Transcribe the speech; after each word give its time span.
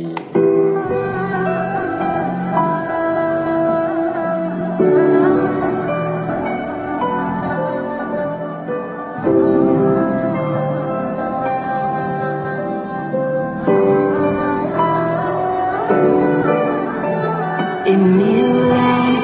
Inilah 0.00 0.16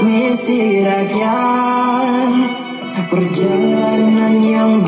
misi 0.04 0.84
rakyat 0.84 2.52
Perjalanan 3.08 4.44
yang 4.44 4.84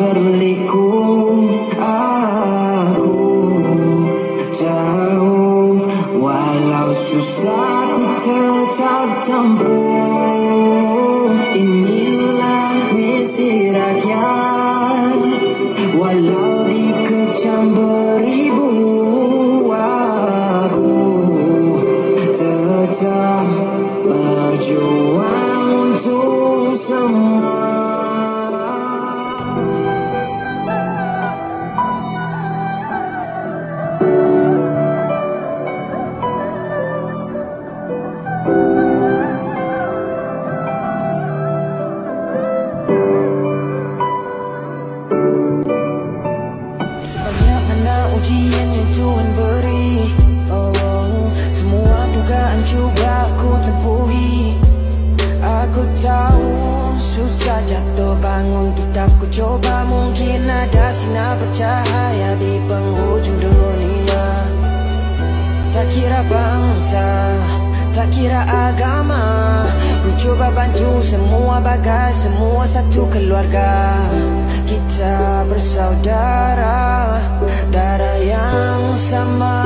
berjuang 24.08 25.70
untuk 25.94 26.75
semua 26.75 27.47
bangun 58.48 58.72
Tetap 58.72 59.10
ku 59.20 59.27
coba 59.28 59.84
mungkin 59.84 60.48
ada 60.48 60.86
sinar 60.96 61.36
bercahaya 61.36 62.30
Di 62.41 62.55
penghujung 62.64 63.38
dunia. 63.44 64.27
Tak 65.68 65.86
kira 65.94 66.20
bangsa, 66.27 67.08
tak 67.94 68.08
kira 68.10 68.42
agama. 68.42 69.68
Ku 70.02 70.10
coba 70.16 70.50
bantu 70.50 70.90
semua 71.05 71.60
bagai 71.60 72.10
semua 72.16 72.64
satu 72.64 73.05
keluarga. 73.12 74.00
Kita 74.66 75.46
bersaudara, 75.46 77.20
darah 77.70 78.18
yang 78.18 78.83
sama 78.96 79.56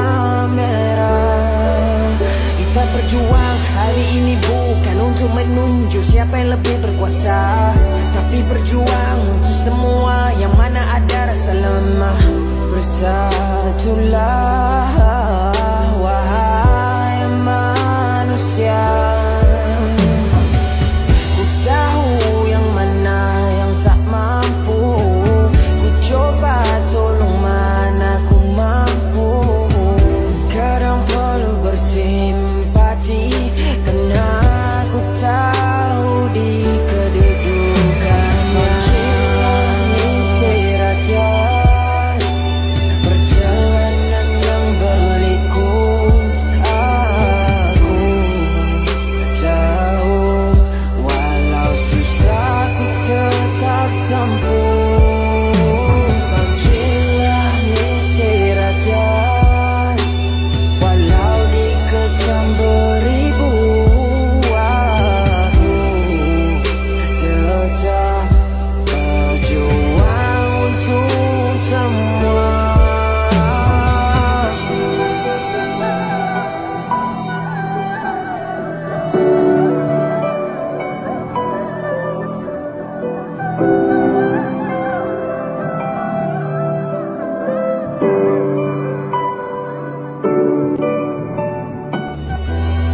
merah. 0.52 2.12
Kita 2.60 2.82
berjuang 2.92 3.56
hari 3.78 4.04
ini 4.20 4.34
bukan 4.42 4.96
untuk 5.00 5.30
menunjuk 5.32 6.04
siapa 6.04 6.34
yang 6.44 6.60
lebih 6.60 6.76
berkuasa 6.82 7.72
mana 11.32 12.12
ada 12.12 12.12
rasa 12.76 13.16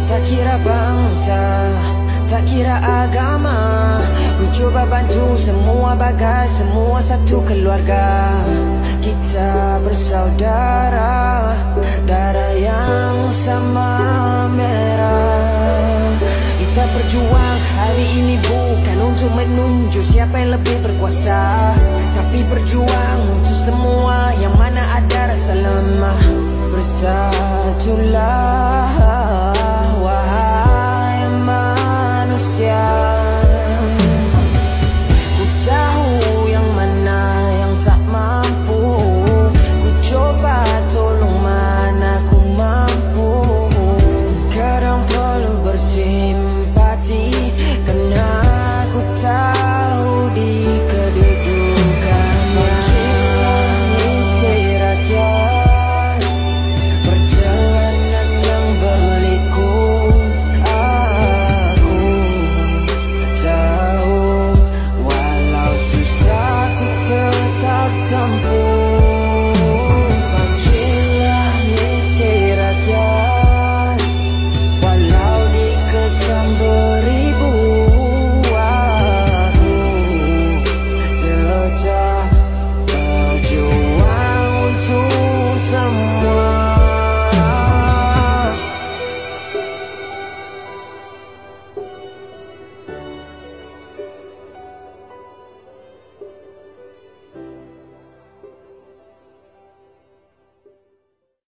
Tak 0.09 0.25
kira 0.25 0.57
bangsa, 0.65 1.69
tak 2.25 2.41
kira 2.49 2.81
agama. 2.81 4.01
Ku 4.41 4.49
coba 4.57 4.89
bantu 4.89 5.37
semua 5.37 5.93
bagai 5.93 6.49
semua 6.49 6.97
satu 6.97 7.45
keluarga. 7.45 8.33
Kita 9.05 9.77
bersaudara, 9.85 11.53
darah 12.09 12.53
yang 12.57 13.29
sama 13.29 13.93
merah. 14.49 16.17
Kita 16.57 16.89
berjuang 16.89 17.59
hari 17.77 18.07
ini 18.17 18.41
bukan 18.49 19.13
untuk 19.13 19.29
menunjuk 19.37 20.01
siapa 20.09 20.41
yang 20.41 20.57
lebih 20.57 20.89
berkuasa. 20.89 21.77
Tapi 22.17 22.49
berjuang 22.49 23.19
untuk 23.29 23.53
semua 23.53 24.33
yang 24.41 24.57
mana 24.57 24.81
ada 25.05 25.29
rasa 25.37 25.53
lemah. 25.53 26.49
Bersatulah 26.73 28.49